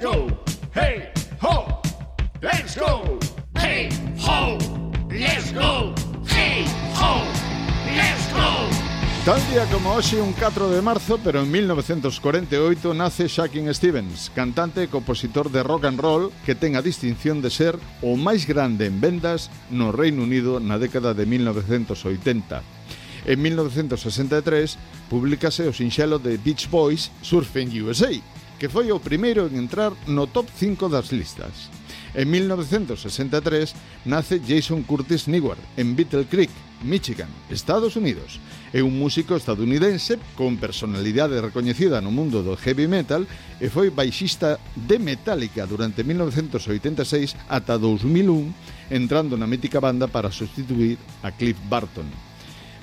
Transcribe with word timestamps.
go, 0.00 0.26
hey, 0.74 1.12
ho. 1.40 1.80
Let's 2.40 2.76
go, 2.76 3.18
hey, 3.56 3.88
ho. 4.18 4.56
Let's 5.10 5.52
go, 5.52 5.94
hey, 6.26 6.64
ho. 6.94 7.22
Let's 7.84 8.32
go. 8.32 8.68
Tan 9.24 9.40
día 9.50 9.66
como 9.70 9.92
hoxe, 9.94 10.20
un 10.20 10.32
4 10.32 10.70
de 10.70 10.80
marzo, 10.80 11.18
pero 11.22 11.42
en 11.42 11.50
1948, 11.50 12.94
nace 12.94 13.28
Shakin' 13.28 13.72
Stevens, 13.74 14.32
cantante 14.34 14.82
e 14.82 14.88
compositor 14.88 15.52
de 15.52 15.62
rock 15.62 15.84
and 15.84 16.00
roll 16.00 16.32
que 16.48 16.56
ten 16.56 16.76
a 16.76 16.82
distinción 16.82 17.44
de 17.44 17.52
ser 17.52 17.76
o 18.00 18.16
máis 18.16 18.48
grande 18.48 18.88
en 18.88 19.04
vendas 19.04 19.52
no 19.68 19.92
Reino 19.92 20.24
Unido 20.24 20.56
na 20.58 20.80
década 20.80 21.12
de 21.12 21.28
1980. 21.28 22.64
En 23.28 23.36
1963 23.36 24.80
publicase 25.12 25.68
o 25.68 25.76
sinxelo 25.76 26.16
de 26.16 26.40
Beach 26.40 26.72
Boys 26.72 27.12
Surfing 27.20 27.68
USA, 27.84 28.08
que 28.60 28.68
foi 28.68 28.92
o 28.92 29.00
primeiro 29.00 29.48
en 29.48 29.56
entrar 29.56 29.96
no 30.04 30.28
top 30.28 30.44
5 30.52 30.92
das 30.92 31.16
listas. 31.16 31.72
En 32.12 32.28
1963 32.28 33.72
nace 34.04 34.36
Jason 34.44 34.84
Curtis 34.84 35.32
Neward 35.32 35.58
en 35.80 35.96
Beetle 35.96 36.28
Creek, 36.28 36.52
Michigan, 36.84 37.32
Estados 37.48 37.96
Unidos. 37.96 38.36
É 38.76 38.84
un 38.84 39.00
músico 39.00 39.32
estadounidense 39.32 40.20
con 40.36 40.60
personalidade 40.60 41.40
recoñecida 41.40 42.04
no 42.04 42.12
mundo 42.12 42.44
do 42.44 42.52
heavy 42.52 42.84
metal 42.84 43.24
e 43.56 43.72
foi 43.72 43.88
baixista 43.88 44.60
de 44.76 45.00
Metallica 45.00 45.64
durante 45.64 46.04
1986 46.04 47.40
ata 47.48 47.80
2001, 47.80 48.92
entrando 48.92 49.40
na 49.40 49.48
mítica 49.48 49.80
banda 49.80 50.04
para 50.04 50.28
substituir 50.28 51.00
a 51.24 51.32
Cliff 51.32 51.56
Barton. 51.64 52.29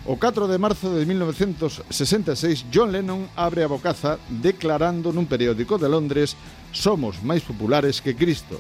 O 0.07 0.15
4 0.15 0.47
de 0.47 0.57
marzo 0.57 0.95
de 0.95 1.05
1966, 1.05 2.67
John 2.71 2.93
Lennon 2.93 3.27
abre 3.35 3.67
a 3.67 3.67
bocaza 3.67 4.15
declarando 4.31 5.11
nun 5.11 5.27
periódico 5.27 5.75
de 5.75 5.91
Londres 5.91 6.39
somos 6.71 7.19
máis 7.27 7.43
populares 7.43 7.99
que 7.99 8.15
Cristo, 8.15 8.55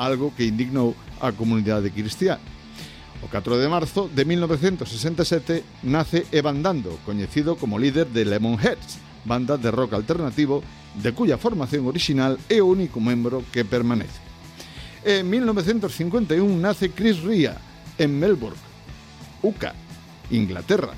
algo 0.00 0.32
que 0.32 0.48
indignou 0.48 0.96
a 1.20 1.36
comunidade 1.36 1.92
cristiá. 1.92 2.40
O 3.20 3.28
4 3.28 3.60
de 3.60 3.68
marzo 3.68 4.08
de 4.08 4.24
1967 4.24 5.84
nace 5.84 6.24
Evan 6.32 6.64
Dando, 6.64 6.96
coñecido 7.04 7.60
como 7.60 7.76
líder 7.76 8.08
de 8.08 8.24
Lemonheads, 8.24 8.96
banda 9.28 9.60
de 9.60 9.68
rock 9.68 10.00
alternativo 10.00 10.64
de 10.96 11.12
cuya 11.12 11.36
formación 11.36 11.84
original 11.84 12.40
é 12.48 12.64
o 12.64 12.72
único 12.72 13.04
membro 13.04 13.44
que 13.52 13.68
permanece. 13.68 14.16
En 15.04 15.28
1951 15.28 16.40
nace 16.56 16.88
Chris 16.88 17.20
Ria 17.20 17.60
en 18.00 18.16
Melbourne, 18.16 18.56
UCA, 19.44 19.76
Inglaterra. 20.30 20.94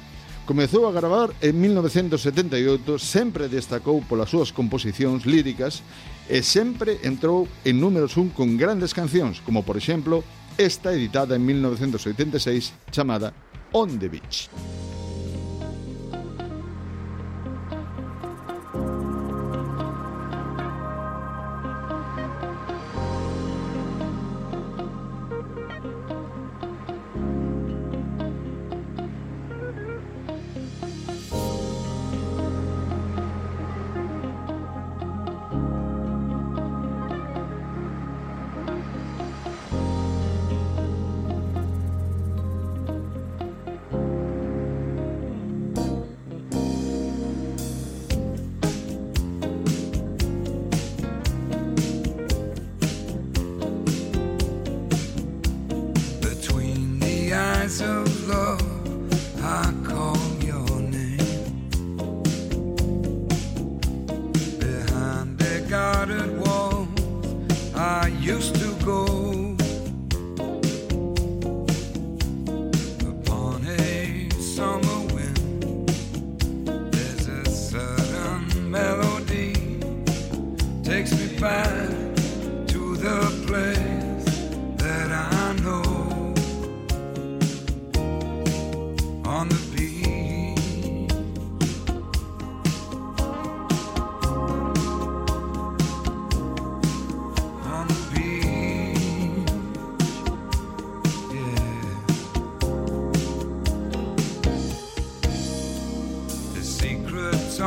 Comezou 0.48 0.88
a 0.88 0.92
gravar 0.92 1.28
en 1.44 1.60
1978, 1.60 2.96
sempre 2.96 3.52
destacou 3.52 4.00
polas 4.00 4.32
súas 4.32 4.48
composicións 4.48 5.28
líricas 5.28 5.84
e 6.24 6.40
sempre 6.40 6.96
entrou 7.04 7.44
en 7.68 7.76
números 7.76 8.16
un 8.16 8.32
con 8.32 8.56
grandes 8.56 8.96
cancións, 8.96 9.44
como 9.44 9.60
por 9.60 9.76
exemplo 9.76 10.24
esta 10.56 10.96
editada 10.96 11.36
en 11.36 11.44
1986 11.44 12.72
chamada 12.88 13.36
On 13.76 14.00
the 14.00 14.08
Beach. 14.08 14.48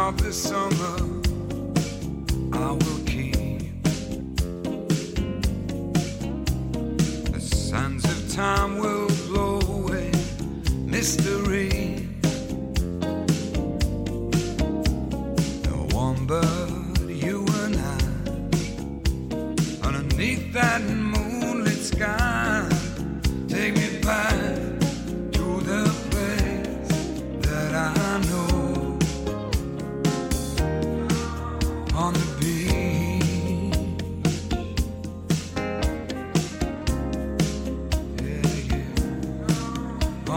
of 0.07 0.17
the 0.17 0.34
summer 0.34 0.97
I 2.53 2.72
will 2.72 3.01
keep. 3.06 3.84
The 7.31 7.39
sands 7.39 8.03
of 8.06 8.34
time 8.34 8.79
will 8.79 9.09
blow 9.28 9.59
away, 9.78 10.09
Mr. 10.95 11.31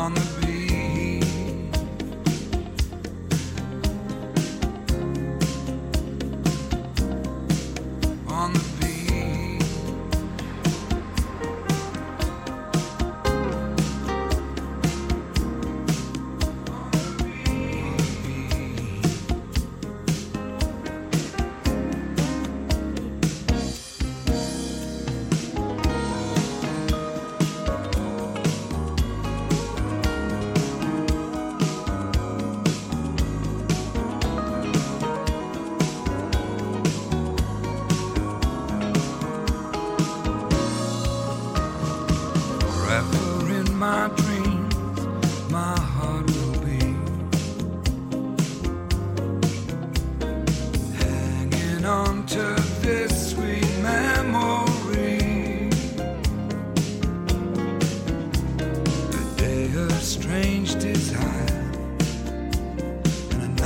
on 0.04 0.12
the 0.12 0.34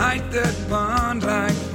light 0.09 0.31
that 0.31 0.57
bond 0.71 1.23
like 1.23 1.68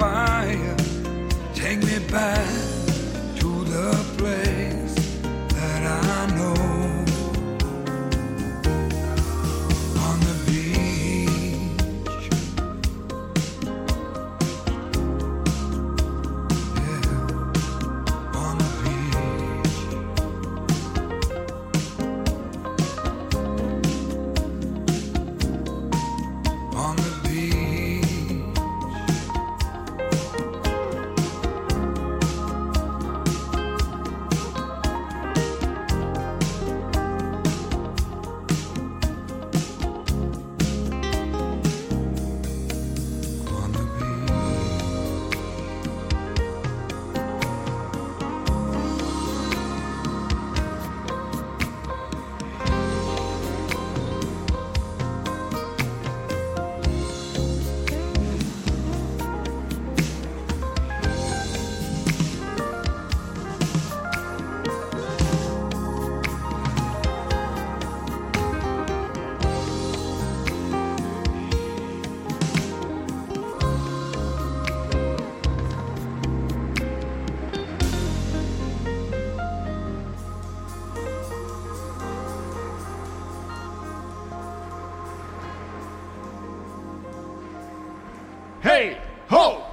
Hey, 88.74 88.98
ho, 89.30 89.64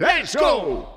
let's 0.00 0.34
go! 0.34 0.91